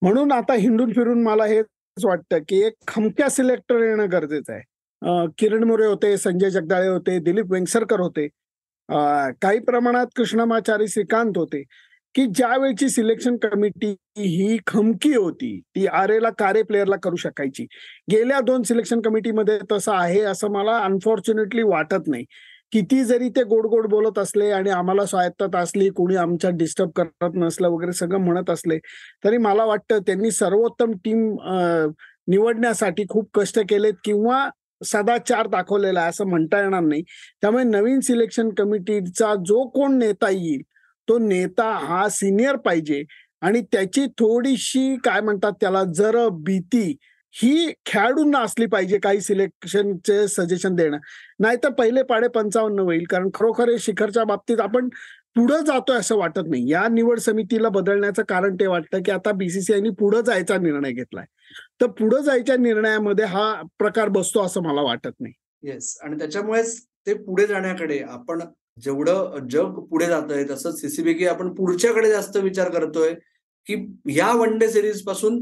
म्हणून 0.05 0.33
आता 0.33 0.55
हिंडून 0.55 0.93
फिरून 0.93 1.23
मला 1.23 1.45
हेच 1.47 2.05
वाटतं 2.05 2.39
की 2.49 2.61
एक 2.67 2.73
खमक्या 2.89 3.29
सिलेक्टर 3.31 3.83
येणं 3.85 4.11
गरजेचं 4.13 4.53
आहे. 4.53 4.63
किरण 5.39 5.65
मोरे 5.65 5.87
होते 5.87 6.17
संजय 6.19 6.51
जगदाळे 6.51 6.89
होते 6.89 7.19
दिलीप 7.25 7.53
वेंगसरकर 7.53 8.01
होते. 8.01 8.27
काही 9.43 9.59
प्रमाणात 9.65 10.07
कृष्णमाचारी 10.17 10.89
श्रीकांत 10.89 11.39
होते 11.39 11.63
की 12.15 12.27
ज्या 12.35 12.57
वेळची 12.57 12.89
सिलेक्शन 12.89 13.37
कमिटी 13.43 13.91
ही 14.19 14.57
खमकी 14.67 15.15
होती 15.15 15.59
ती 15.77 15.87
आरेला 15.87 16.31
कारे 16.39 16.63
प्लेअरला 16.63 16.97
करू 17.05 17.17
शकायची. 17.17 17.65
गेल्या 18.11 18.41
दोन 18.41 18.63
सिलेक्शन 18.63 19.01
कमिटीमध्ये 19.01 19.59
तसं 19.73 19.93
आहे 19.95 20.21
असं 20.23 20.53
मला 20.53 20.77
अनफॉर्च्युनेटली 20.79 21.63
वाटत 21.63 22.09
नाही. 22.09 22.25
किती 22.75 23.03
जरी 23.05 23.29
ते 23.29 23.43
गोड 23.45 23.67
गोड 23.67 23.87
बोलत 23.87 24.19
असले 24.19 24.51
आणि 24.51 24.71
आम्हाला 24.71 25.05
स्वायत्तता 25.07 25.59
असली 25.59 25.89
कोणी 25.91 26.17
आमच्या 26.17 26.51
डिस्टर्ब 26.51 26.91
करत 26.97 27.35
नसलं 27.35 27.69
वगैरे 27.69 27.93
सगळं 27.93 28.19
म्हणत 28.21 28.51
असले 28.51 28.79
तरी 29.25 29.37
मला 29.39 29.65
वाटतं 29.65 29.99
त्यांनी 30.07 30.31
सर्वोत्तम 30.31 30.93
टीम 31.05 31.21
निवडण्यासाठी 32.29 33.05
खूप 33.11 33.29
कष्ट 33.35 33.59
केलेत 33.69 33.95
किंवा 34.05 34.49
सदाचार 34.85 35.47
दाखवलेला 35.47 36.01
आहे 36.01 36.09
असं 36.09 36.27
म्हणता 36.29 36.61
येणार 36.63 36.81
नाही. 36.81 37.03
त्यामुळे 37.43 37.65
नवीन 37.65 38.01
सिलेक्शन 38.01 38.51
कमिटीचा 38.59 39.35
जो 39.47 39.65
कोण 39.75 39.97
नेता 39.99 40.31
येईल 40.31 40.63
तो 41.09 41.19
नेता 41.19 41.71
हा 41.83 42.09
सिनियर 42.11 42.57
पाहिजे. 42.65 43.03
आणि 43.43 43.61
त्याची 43.73 44.07
थोडीशी 44.19 44.97
काय 45.05 45.21
म्हणतात 45.21 45.53
त्याला 45.61 45.83
जर 45.97 46.17
भीती 46.45 46.95
ही 47.35 47.73
खेळाडूंना 47.87 48.39
असली 48.39 48.67
पाहिजे 48.67 48.99
काही 48.99 49.21
सिलेक्शनचे 49.21 50.27
सजेशन 50.29 50.75
देणं. 50.75 50.99
नाहीतर 51.41 51.71
पहिले 51.71 52.03
पाडे 52.03 52.29
पंचावन्न 52.29 52.81
होईल 52.81 53.05
कारण 53.11 53.29
खरोखर 53.35 53.69
हे 53.69 53.79
शिखरच्या 53.79 54.25
बाबतीत 54.25 54.61
आपण 54.61 54.89
पुढे 55.37 55.59
जातोय 55.67 55.97
असं 55.97 56.17
वाटत 56.17 56.49
नाही. 56.49 56.71
या 56.71 56.87
निवड 56.89 57.19
समितीला 57.19 57.69
बदलण्याचं 57.69 58.23
कारण 58.29 58.55
ते 58.55 58.67
वाटतं 58.67 59.03
की 59.03 59.11
आता 59.11 59.33
बीसीसीआयनी 59.33 59.91
पुढे 59.91 60.23
जायचा 60.27 60.57
निर्णय 60.59 60.93
घेतलाय. 60.93 61.25
तर 61.81 61.87
पुढे 61.87 62.23
जायच्या 62.23 62.57
निर्णयामध्ये 62.57 63.25
हा 63.25 63.53
प्रकार 63.79 64.09
बसतो 64.09 64.43
असं 64.43 64.63
मला 64.63 64.83
वाटत 64.83 65.21
नाही. 65.21 65.33
येस 65.63 65.97
आणि 66.03 66.19
त्याच्यामुळेच 66.19 66.79
ते 67.07 67.15
पुढे 67.15 67.47
जाण्याकडे 67.47 67.99
आपण 67.99 68.41
जेवढं 68.83 69.47
जग 69.51 69.79
पुढे 69.91 70.07
जात 70.07 70.31
आहे 70.31 70.45
तसंच 70.45 70.81
सीसीबीके 70.81 71.27
आपण 71.27 71.53
पुढच्याकडे 71.55 72.09
जास्त 72.11 72.37
विचार 72.37 72.71
करतोय 72.71 73.13
की 73.67 73.75
ह्या 74.09 74.33
वन 74.33 74.59
डे 74.59 74.69
सिरीजपासून 74.69 75.39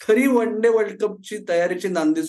खरी 0.00 0.26
वन 0.26 0.60
डे 0.60 0.68
वर्ल्ड 0.68 0.96
कपची 1.02 1.36
तयारीची 1.48 1.88
नांदी 1.88 2.20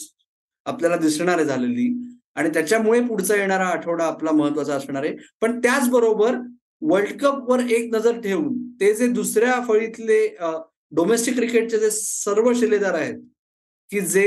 आपल्याला 0.65 0.95
दिसणार 0.97 1.37
आहे 1.37 1.45
झालेली. 1.45 1.87
आणि 2.35 2.49
त्याच्यामुळे 2.53 2.99
पुढचा 3.07 3.35
येणारा 3.35 3.65
आठवडा 3.67 4.05
आपला 4.05 4.31
महत्त्वाचा 4.31 4.75
असणार 4.75 5.03
आहे. 5.03 5.15
पण 5.41 5.59
त्याचबरोबर 5.61 6.35
वर्ल्ड 6.81 7.19
कप 7.21 7.49
वर 7.49 7.59
एक 7.71 7.93
नजर 7.95 8.19
ठेवून 8.21 8.57
ते 8.79 8.93
जे 8.95 9.07
दुसऱ्या 9.13 9.59
फळीतले 9.67 10.19
डोमेस्टिक 10.95 11.35
क्रिकेटचे 11.35 11.79
जे 11.79 11.89
सर्व 11.91 12.51
शिलेदार 12.59 12.93
आहेत 12.95 13.19
की 13.89 13.99
जे 14.01 14.25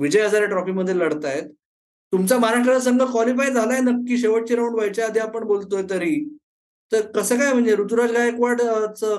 विजय 0.00 0.22
हजारे 0.26 0.46
ट्रॉफीमध्ये 0.46 0.96
लढतायत 0.98 1.48
तुमचा 2.12 2.38
महाराष्ट्र 2.38 2.78
संघ 2.80 3.02
क्वालिफाय 3.02 3.50
झालाय 3.50 3.80
नक्की. 3.80 4.16
शेवटची 4.18 4.56
राऊंड 4.56 4.74
व्हायच्या 4.74 5.06
आधी 5.06 5.18
आपण 5.20 5.44
बोलतोय 5.46 5.82
तरी. 5.90 6.14
तर 6.92 7.00
कसं 7.14 7.38
काय 7.38 7.52
म्हणजे 7.52 7.74
ऋतुराज 7.76 8.12
गायकवाड 8.12 8.60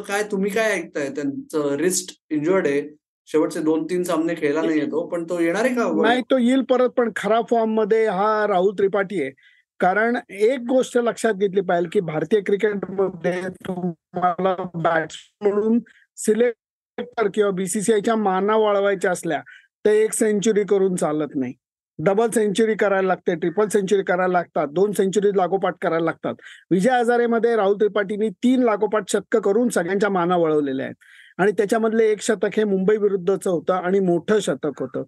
काय 0.08 0.24
तुम्ही 0.32 0.52
काय 0.52 0.72
ऐकताय? 0.74 1.10
त्यांचं 1.16 1.76
रिस्ट 1.78 2.12
इंजुर्ड 2.32 2.68
आहे. 2.68 2.82
शेवटचे 3.28 3.60
दोन 3.64 3.84
तीन 3.90 4.04
सामने 4.04 4.34
खेळला 4.38 4.62
नाही 4.62 4.80
येतो 4.80 5.06
पण 5.10 5.24
तो 5.30 5.40
येणार 5.40 5.66
आहे 5.66 5.76
का 5.76 5.92
नाही 6.02 6.22
तो 6.32 6.38
येईल 6.38 6.62
परत 6.70 6.90
पण 6.98 7.12
खराब 7.16 7.46
फॉर्ममध्ये 7.50 8.06
हा 8.08 8.46
राहुल 8.48 8.74
त्रिपाठी 8.78 9.22
आहे. 9.22 9.32
कारण 9.80 10.18
एक 10.30 10.60
गोष्ट 10.68 10.98
लक्षात 10.98 11.34
घेतली 11.34 11.62
पाहिजे 11.62 11.90
की 11.94 12.00
भारतीय 12.06 12.40
क्रिकेटमध्ये 12.46 13.42
तुम्हाला 13.68 14.56
बॅट्समन 14.74 15.52
म्हणून 15.52 15.80
सिलेक्टर 16.18 17.28
किंवा 17.34 17.50
बीसीसीआयच्या 17.52 18.16
माना 18.16 18.56
वळवायच्या 18.58 19.12
असल्या 19.12 19.42
तर 19.86 19.90
एक 19.92 20.14
सेंचुरी 20.14 20.64
करून 20.70 20.96
चालत 20.96 21.36
नाही. 21.36 21.54
डबल 22.00 22.30
सेंचुरी 22.36 22.74
करायला 22.76 23.08
लागते 23.08 23.36
ट्रिपल 23.36 23.68
सेंचुरी 23.74 24.04
करायला 24.04 24.32
लागतात 24.32 24.68
दोन 24.74 24.92
सेंचुरी 24.92 25.30
लागोपाठ 25.38 25.76
करायला 25.82 26.06
लागतात. 26.06 26.36
विजय 26.72 26.98
हजारेमध्ये 27.00 27.56
राहुल 27.56 27.76
त्रिपाठींनी 27.80 28.30
तीन 28.44 28.64
लागोपाठ 28.64 29.10
शतक 29.12 29.38
करून 29.46 29.70
सगळ्यांच्या 29.70 30.10
माना 30.10 30.38
वळवलेल्या 30.38 30.86
आहेत. 30.86 30.96
आणि 31.40 31.52
त्याच्यामधले 31.58 32.06
एक 32.12 32.22
शतक 32.22 32.58
हे 32.58 32.64
मुंबई 32.64 32.98
विरुद्धचं 32.98 33.50
होतं 33.50 33.74
आणि 33.74 34.00
मोठं 34.00 34.40
शतक 34.42 34.82
होतं. 34.82 35.04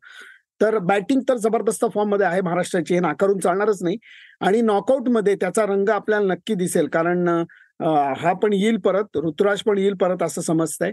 तर 0.61 0.77
बॅटिंग 0.79 1.21
तर 1.29 1.37
जबरदस्त 1.37 1.85
फॉर्ममध्ये 1.93 2.25
आहे 2.25 2.41
महाराष्ट्राची 2.41 2.93
हे 2.93 2.99
नाकारून 2.99 3.39
चालणारच 3.39 3.83
नाही. 3.83 3.97
आणि 4.41 4.61
नॉकआउटमध्ये 4.61 5.35
त्याचा 5.41 5.65
रंग 5.65 5.89
आपल्याला 5.89 6.33
नक्की 6.33 6.53
दिसेल 6.55 6.87
कारण 6.93 7.27
हा 8.19 8.33
पण 8.43 8.53
येईल 8.53 8.77
परत 8.85 9.17
ऋतुराज 9.25 9.61
पण 9.65 9.77
येईल 9.77 9.93
परत 10.01 10.23
असं 10.23 10.41
समजतंय. 10.41 10.91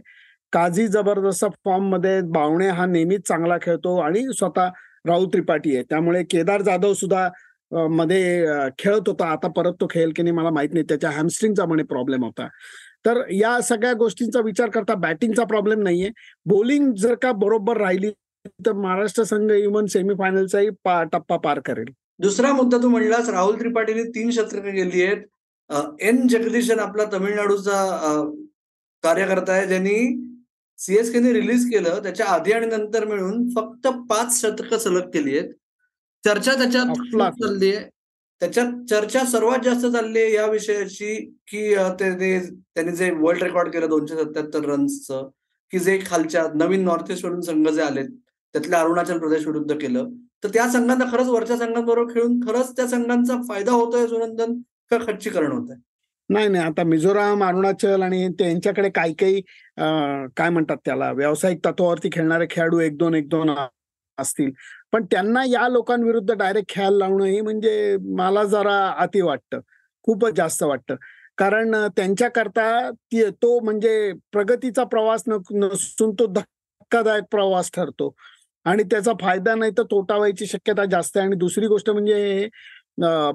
काझी 0.53 0.87
जबरदस्त 0.89 1.45
फॉर्ममध्ये 1.65 2.21
बावणे 2.33 2.69
हा 2.69 2.87
नेहमीच 2.87 3.27
चांगला 3.29 3.57
खेळतो 3.62 3.97
आणि 4.01 4.25
स्वतः 4.39 4.69
राहुल 5.07 5.27
त्रिपाठी 5.33 5.75
आहे. 5.75 5.85
त्यामुळे 5.91 6.23
केदार 6.31 6.62
जाधव 6.62 6.93
सुद्धा 6.95 7.29
मध्ये 7.91 8.47
खेळत 8.79 9.09
होता. 9.09 9.27
आता 9.33 9.49
परत 9.57 9.73
तो 9.81 9.87
खेळेल 9.91 10.12
की 10.17 10.23
नाही 10.23 10.35
मला 10.37 10.51
माहीत 10.51 10.73
नाही. 10.73 10.85
त्याच्या 10.89 11.11
हॅमस्ट्रिंगचा 11.11 11.65
म्हणे 11.67 11.83
प्रॉब्लेम 11.93 12.25
होता. 12.25 12.49
तर 13.04 13.21
या 13.30 13.61
सगळ्या 13.62 13.92
गोष्टींचा 13.94 14.40
विचार 14.40 14.71
करता 14.71 14.94
बॅटिंगचा 14.94 15.44
प्रॉब्लेम 15.44 15.82
नाहीये. 15.82 16.11
बॉलिंग 16.47 16.92
जर 16.99 17.14
का 17.23 17.32
बरोबर 17.35 17.76
राहिली 17.76 18.11
तर 18.66 18.73
महाराष्ट्र 18.73 19.23
संघ 19.25 19.50
इव्हन 19.52 19.87
सेमीफायनलचाही 19.87 20.68
टप्पा 21.12 21.37
पार 21.37 21.61
करेल. 21.64 21.92
दुसरा 22.21 22.52
मुद्दा 22.52 22.78
तू 22.78 22.88
म्हणलास 22.88 23.28
राहुल 23.28 23.59
त्रिपाठीने 23.61 24.02
तीन 24.14 24.30
शतकं 24.30 24.75
गेली 24.75 25.02
आहेत. 25.02 25.23
एन 26.00 26.26
जगदीशन 26.28 26.78
आपला 26.80 27.04
तमिळनाडूचा 27.12 27.76
कार्यकर्ता 29.04 29.52
आहे 29.52 29.66
ज्यांनी 29.66 29.97
सीएसकेने 30.78 31.32
रिलीज 31.32 31.68
केलं. 31.71 32.02
त्याच्या 32.02 32.26
आधी 32.26 32.52
आणि 32.52 32.66
नंतर 32.66 33.04
मिळून 33.09 33.49
फक्त 33.56 33.87
पाच 34.11 34.40
शतकं 34.40 34.78
सलग 34.78 35.09
केली 35.11 35.38
आहेत. 35.38 35.50
चर्चा 36.25 36.52
त्याच्यात 36.52 36.94
चालली 37.40 37.75
आहे. 37.75 37.88
त्याच्यात 38.43 38.73
चर्चा 38.91 39.25
सर्वात 39.25 39.59
जास्त 39.65 39.87
चालली 39.87 40.21
आहे 40.21 40.33
या 40.33 40.47
विषयाची 40.47 41.15
की 41.49 41.75
त्यांनी 41.75 42.93
जे 42.93 43.11
वर्ल्ड 43.11 43.43
रेकॉर्ड 43.43 43.69
केलं 43.73 43.89
दोनशे 43.89 44.15
सत्याहत्तर 44.15 44.65
रन्सचं 44.65 45.29
की 45.73 45.79
जे 45.79 45.99
खालच्या 46.07 46.43
नवीन 46.55 46.85
नॉर्थ 46.85 47.11
ईस्ट 47.13 47.25
वरून 47.25 47.41
संघ 47.41 47.69
जे 47.69 47.83
आलेत 47.83 48.09
त्यातल्या 48.55 48.81
अरुणाचल 48.81 49.19
प्रदेश 49.19 49.47
विरुद्ध 49.47 49.75
केलं. 49.75 50.09
तर 50.45 50.49
त्या 50.49 50.67
संघांना 50.69 51.05
खरंच 51.13 51.29
वरच्या 51.29 51.57
संघांबरोबर 51.57 52.13
खेळून 52.15 52.39
खरंच 52.41 52.77
त्या 52.77 52.87
संघांचा 52.89 53.37
फायदा 53.49 53.73
होतोय 53.73 54.07
सुनंदन 54.07 54.59
का 54.91 54.99
खच्चीकरण 55.07 55.53
होत 55.53 55.71
आहे 55.71 55.81
नाही 56.31 56.49
नाही 56.49 56.65
आता 56.65 56.83
मिझोराम 56.85 57.45
अरुणाचल 57.45 58.03
आणि 58.03 58.29
त्यांच्याकडे 58.39 58.89
काही 58.91 59.15
काही 59.15 59.41
काय 60.37 60.51
म्हणतात 60.51 60.77
त्याला 60.85 61.11
व्यावसायिक 61.13 61.65
तत्वावरती 61.67 62.09
खेळणारे 62.13 62.47
खेळाडू 62.51 62.79
एक 62.81 62.97
दोन 62.97 63.15
एक 63.15 63.29
दोन 63.29 63.51
असतील. 64.19 64.51
पण 64.93 65.05
त्यांना 65.11 65.43
या 65.49 65.69
लोकांविरुद्ध 65.69 66.33
डायरेक्ट 66.33 66.69
खेळायला 66.75 66.97
लावणं 66.99 67.25
हे 67.25 67.41
म्हणजे 67.41 67.97
मला 68.17 68.43
जरा 68.45 68.77
अति 69.03 69.21
वाटतं. 69.21 69.61
खूपच 70.05 70.35
जास्त 70.37 70.63
वाटतं. 70.63 70.95
कारण 71.39 71.75
त्यांच्याकरता 71.97 72.91
तो 73.43 73.59
म्हणजे 73.65 74.13
प्रगतीचा 74.33 74.85
प्रवास 74.85 75.23
नसून 75.29 76.13
तो 76.19 76.27
धक्कादायक 76.35 77.25
प्रवास 77.31 77.71
ठरतो. 77.75 78.15
आणि 78.67 78.83
त्याचा 78.91 79.13
फायदा 79.21 79.55
नाही 79.55 79.73
तर 79.79 79.83
तोटा 79.91 80.17
व्हायची 80.17 80.47
शक्यता 80.47 80.85
जास्त 80.91 81.17
आहे. 81.17 81.27
आणि 81.27 81.37
दुसरी 81.37 81.67
गोष्ट 81.69 81.91
म्हणजे 81.91 82.49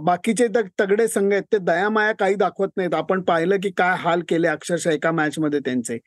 बाकीचे 0.06 0.48
तगडे 0.80 1.08
संघ 1.08 1.32
आहेत. 1.34 1.44
ते 1.54 1.58
दयामाया 1.58 2.12
काही 2.20 2.36
दाखवत 2.36 2.70
नाहीत. 2.78 2.94
आपण 2.96 3.22
पाहिलं 3.30 3.58
की 3.64 3.70
काय 3.78 3.96
हाल 4.00 4.22
केले 4.30 4.48
अक्षरशः 4.48 4.92
एका 4.92 5.12
मॅच 5.12 5.40
मध्ये 5.40 5.60
त्यांचे. 5.66 5.98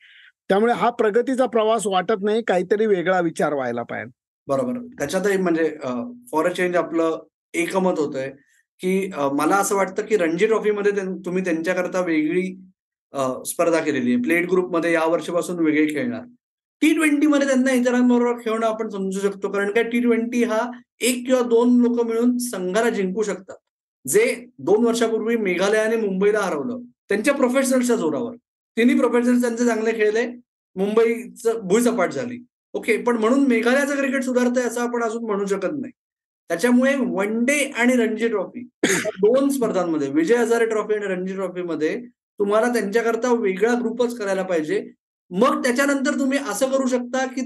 त्यामुळे 0.49 0.73
हा 0.73 0.89
प्रगतीचा 0.99 1.45
प्रवास 1.47 1.87
वाटत 1.87 2.23
नाही. 2.23 2.41
काहीतरी 2.47 2.85
वेगळा 2.87 3.19
विचार 3.21 3.53
व्हायला 3.53 3.83
पाहिजे. 3.89 4.11
बरोबर. 4.47 4.77
त्याच्यातही 4.99 5.37
म्हणजे 5.37 5.69
फॉर 6.31 6.49
अ 6.49 6.53
चेंज 6.53 6.75
आपलं 6.75 7.19
एकमत 7.53 7.99
होतंय 7.99 8.29
की 8.81 9.09
मला 9.33 9.55
असं 9.55 9.75
वाटतं 9.75 10.05
की 10.05 10.17
रणजी 10.17 10.45
ट्रॉफीमध्ये 10.47 10.91
तुम्ही 11.25 11.43
त्यांच्याकरता 11.43 12.01
वेगळी 12.05 12.47
स्पर्धा 13.47 13.79
केलेली 13.83 14.13
आहे. 14.13 14.21
प्लेट 14.21 14.49
ग्रुपमध्ये 14.51 14.91
या 14.93 15.05
वर्षीपासून 15.05 15.59
वेगळे 15.65 15.85
खेळणार. 15.93 16.21
टी 16.81 16.93
ट्वेंटी 16.95 17.27
मध्ये 17.27 17.47
त्यांना 17.47 17.71
इतरांबरोबर 17.71 18.39
खेळणं 18.43 18.65
आपण 18.67 18.89
समजू 18.89 19.19
शकतो. 19.19 19.51
कारण 19.51 19.71
काय? 19.71 19.83
टी 19.83 19.99
ट्वेंटी 20.01 20.43
हा 20.43 20.59
एक 21.01 21.25
किंवा 21.25 21.41
दोन 21.49 21.79
लोक 21.81 22.01
मिळून 22.07 22.37
संघाला 22.37 22.89
जिंकू 22.89 23.23
शकतात. 23.23 23.55
जे 24.05 24.23
दोन 24.59 24.85
वर्षापूर्वी 24.85 25.35
मेघालयाने 25.37 25.95
मुंबईला 25.97 26.39
हरवलं. 26.39 26.79
त्यांच्या 27.09 27.33
प्रोफेशनल्सच्या 27.33 27.95
जोरावर. 27.95 28.35
तिन्ही 28.77 28.97
प्रोफेशनल्स 28.97 29.41
त्यांचे 29.41 29.65
चांगले 29.65 29.91
खेळले. 29.97 30.25
मुंबईचं 30.75 31.59
भुईसपाट 31.67 32.11
झाली. 32.13 32.37
ओके 32.73 32.95
पण 33.03 33.17
म्हणून 33.17 33.45
मेघालयाचं 33.47 33.95
क्रिकेट 33.95 34.23
सुधारतंय 34.23 34.63
असं 34.63 34.81
आपण 34.81 35.03
अजून 35.03 35.25
म्हणू 35.25 35.45
शकत 35.45 35.79
नाही. 35.79 35.91
त्याच्यामुळे 36.49 36.95
वन 36.97 37.43
डे 37.45 37.57
आणि 37.75 37.95
रणजी 37.95 38.27
ट्रॉफी 38.27 38.61
दोन 38.85 39.49
स्पर्धांमध्ये 39.49 40.07
विजय 40.11 40.35
हजारे 40.35 40.65
ट्रॉफी 40.65 40.93
आणि 40.93 41.05
रणजी 41.05 41.33
ट्रॉफीमध्ये 41.33 41.95
तुम्हाला 42.39 42.67
त्यांच्याकरता 42.73 43.33
वेगळा 43.33 43.73
ग्रुपच 43.79 44.17
करायला 44.17 44.43
पाहिजे. 44.43 44.81
मग 45.31 45.61
त्याच्यानंतर 45.63 46.19
तुम्ही 46.19 46.37
असं 46.51 46.71
करू 46.71 46.87
शकता 46.87 47.25
की 47.25 47.41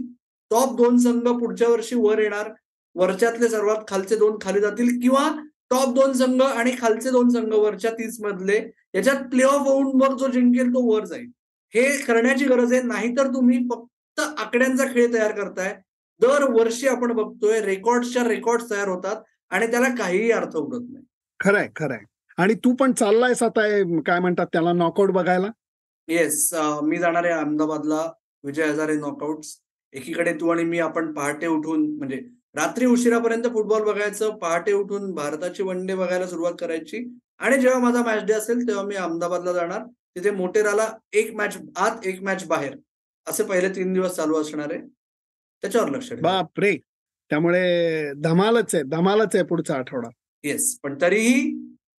टॉप 0.52 0.76
दोन 0.78 0.98
संघ 0.98 1.28
पुढच्या 1.30 1.68
वर्षी 1.70 1.96
वर 1.96 2.20
येणार 2.20 2.50
वरच्यातले 2.96 3.48
सर्वात 3.50 3.84
खालचे 3.88 4.16
दोन 4.16 4.38
खाली 4.42 4.60
जातील 4.62 5.00
किंवा 5.02 5.30
टॉप 5.70 5.94
दोन 5.96 6.14
संघ 6.14 6.42
आणि 6.42 6.72
खालचे 6.80 7.12
दोन 7.12 7.30
संघ 7.30 7.54
वरच्या 7.54 7.92
तीस 7.92 8.18
मधले 8.22 8.58
याच्यात 8.96 9.24
प्ले 9.32 9.44
ऑफ 9.44 9.68
होऊन 9.68 9.96
मग 10.02 10.18
जो 10.18 10.28
जिंकेल 10.32 10.74
तो 10.74 10.82
वर 10.92 11.06
जाईल. 11.06 11.30
हे 11.74 11.98
करण्याची 11.98 12.46
गरज 12.46 12.74
आहे 12.74 12.82
नाहीतर 12.82 13.28
तुम्ही 13.28 13.58
फक्त 13.72 13.88
आकड्यांचा 14.20 14.86
खेळ 14.86 15.14
तयार 15.14 15.32
करताय. 15.32 15.76
दरवर्षी 16.22 16.88
आपण 16.88 17.12
बघतोय 17.12 17.60
रेकॉर्डच्या 17.62 18.24
रेकॉर्ड 18.24 18.62
तयार 18.72 18.88
होतात 18.88 19.22
आणि 19.50 19.68
त्याला 19.68 19.88
काहीही 19.90 20.32
अर्थ 20.32 20.56
उरत 20.56 20.86
नाही. 20.94 21.06
खरंय 21.40 21.68
खरंय. 21.76 22.00
आणि 22.38 22.54
तू 22.54 22.74
पण 22.76 22.94
चाललायस 22.94 23.44
आता 23.44 23.62
काय 24.06 24.20
म्हणतात 24.20 24.48
त्याला 24.54 24.74
नॉकआउट 24.74 25.12
बघायला? 25.12 25.48
येस 26.08 26.54
मी 26.84 26.98
जाणार 26.98 27.24
आहे 27.24 27.34
अहमदाबादला. 27.34 28.12
विजय 28.44 28.64
हजारे 28.64 28.96
नॉकआउट 28.96 29.46
एकीकडे 29.94 30.34
तू 30.34 30.50
आणि 30.50 30.64
मी 30.64 30.80
आपण 30.80 31.14
पहाटे 31.14 31.48
उठून 31.48 31.86
म्हणजे 31.98 32.22
रात्री 32.56 32.86
उशिरापर्यंत 32.86 33.44
फुटबॉल 33.44 33.84
बघायचं 33.84 34.36
पहाटे 34.38 34.74
उठून 34.74 35.14
भारताची 35.14 35.64
वन 35.64 35.86
डे 35.86 35.96
बघायला 35.96 36.28
सुरुवात 36.28 36.54
करायची. 36.60 37.20
आणि 37.40 37.58
जेव्हा 37.58 37.80
माझा 37.80 38.04
मॅच 38.04 38.24
डे 38.24 38.34
असेल 38.34 38.68
तेव्हा 38.68 38.84
मी 38.84 38.96
अहमदाबादला 38.96 39.54
जाणार. 39.54 39.84
तिथे 40.16 40.32
मोटेराला 40.32 40.88
एक 41.14 41.34
मॅच 41.36 41.58
आत 41.76 42.06
एक 42.06 42.22
मॅच 42.24 42.46
बाहेर. 42.48 42.76
असे 43.28 43.44
पहिले 43.44 43.70
तीन 43.76 43.94
दिवस 43.94 44.16
चालू 44.16 44.42
असणार 44.42 44.72
आहे. 44.74 44.82
त्याच्यावर 45.64 45.90
लक्ष 45.90 46.12
बापरे! 46.22 46.76
त्यामुळे 47.32 48.12
धमालच 48.24 48.74
आहे 48.76 48.84
धमालच 48.90 49.36
आहे 49.36 49.44
पुढचा 49.46 49.76
आठवडा. 49.76 50.10
येस 50.44 50.78
पण 50.84 50.96
तरीही 51.02 51.54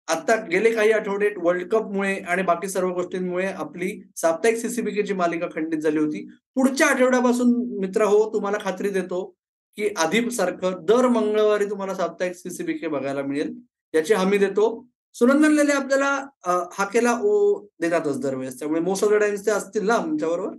आता 0.08 0.36
गेले 0.50 0.72
काही 0.72 0.92
आठवडे 0.92 1.30
वर्ल्ड 1.38 1.68
कपमुळे 1.70 2.16
आणि 2.24 2.42
बाकी 2.44 2.68
सर्व 2.70 2.90
गोष्टींमुळे 2.94 3.46
आपली 3.48 3.90
साप्ताहिक 4.18 4.58
सीसीबीकेची 4.58 5.14
मालिका 5.14 5.48
खंडित 5.56 5.80
झाली 5.80 5.98
होती. 6.00 6.26
पुढच्या 6.56 6.88
आठवड्यापासून 6.88 7.54
मित्र 7.80 8.04
हो 8.06 8.24
तुम्हाला 8.34 8.58
खात्री 8.64 8.90
देतो 8.90 9.24
की 9.78 9.90
आधी 9.98 10.30
सारखं 10.32 10.86
दर 10.86 11.08
मंगळवारी 11.08 11.66
तुम्हाला 11.70 11.96
साप्ताहिक 11.96 12.36
सीसीबीके 12.36 12.88
बघायला 12.88 13.22
मिळेल. 13.24 13.54
याची 13.94 14.14
हमी 14.14 14.38
देतो. 14.38 14.68
सुनंदन 15.16 15.52
लेले 15.54 15.72
आपल्याला 15.74 16.12
हाकेला 16.78 17.14
ओ 17.24 17.34
देतातच 17.82 18.20
दरवेळेस. 18.22 18.60
त्यामुळे 18.60 18.82
मोस्ट 18.82 19.04
ऑफ 19.04 19.12
द 19.12 19.20
टाइम्स 19.20 19.46
ते 19.46 19.52
असतील 19.52 19.86
ना 19.88 19.94
आमच्याबरोबर? 19.96 20.56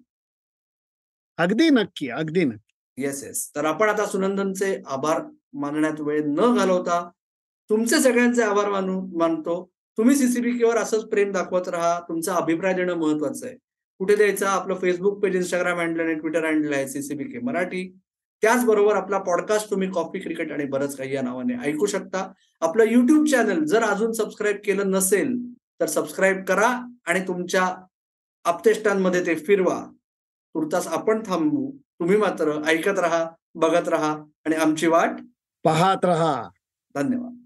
अगदी 1.39 1.69
नक्की 1.71 2.09
अगदी 2.09 2.45
नक्की. 2.45 3.03
येस 3.03 3.23
येस 3.25 3.51
तर 3.57 3.65
आपण 3.65 3.89
आता 3.89 4.07
सुनंदनचे 4.07 4.77
आभार 4.87 5.21
मानण्यात 5.53 6.01
वेळ 6.01 6.23
न 6.27 6.55
घालवता 6.57 7.09
तुमचे 7.71 7.99
सगळ्यांचे 8.01 8.43
आभार 8.43 8.69
मानू 8.71 9.01
मानतो. 9.19 9.71
तुम्ही 9.99 10.17
सीसीबीकेवर 10.17 10.77
असंच 10.77 11.05
प्रेम 11.05 11.33
दाखवत 11.33 11.69
राहा. 11.69 11.99
तुमचा 12.01 12.35
अभिप्राय 12.35 12.75
देणं 12.75 12.95
महत्वाचं 12.95 13.47
आहे. 13.47 13.57
कुठे 14.01 14.17
द्यायचा? 14.17 14.49
आपलं 14.49 14.75
फेसबुक 14.75 15.23
पेज 15.23 15.37
इंस्टाग्राम 15.37 15.79
हँडल 15.79 16.01
आणि 16.01 16.15
ट्विटर 16.15 16.45
हँडल 16.45 16.73
आहे 16.73 16.89
सीसीबीके 16.89 17.39
मराठी. 17.39 17.89
त्याचबरोबर 18.43 18.97
आपला 18.97 19.19
पॉडकास्ट 19.19 19.71
तुम्ही 19.71 19.91
कॉफी 19.91 20.19
क्रिकेट 20.19 20.53
आणि 20.53 20.65
बरंच 20.65 20.97
काही 20.97 21.15
या 21.15 21.23
नावाने 21.23 21.55
ऐकू 21.63 21.87
शकता. 21.87 22.33
आपलं 22.61 22.85
युट्यूब 22.85 23.27
चॅनल 23.27 23.65
जर 23.65 23.83
अजून 23.83 24.13
सबस्क्राईब 24.13 24.57
केलं 24.65 24.91
नसेल 24.91 25.37
तर 25.81 25.87
सबस्क्राईब 25.87 26.45
करा 26.45 26.69
आणि 27.07 27.21
तुमच्या 27.21 27.75
आपतेष्टांमध्ये 28.45 29.27
ते 29.27 29.35
फिरवा. 29.35 29.83
तुर्तास 30.57 30.87
आपण 30.87 31.23
थांबू. 31.27 31.71
तुम्ही 31.77 32.17
मात्र 32.17 32.63
ऐकत 32.67 32.99
राहा 32.99 33.31
बघत 33.55 33.89
राहा 33.89 34.13
आणि 34.47 34.55
आमची 34.55 34.87
वाट 34.87 35.11
पाहत 35.65 36.05
रहा. 36.05 36.49
धन्यवाद. 36.95 37.46